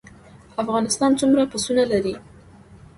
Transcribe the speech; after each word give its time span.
افغانستان 0.63 1.11
څومره 1.19 1.43
پسونه 1.51 1.83
لري؟ 1.91 2.13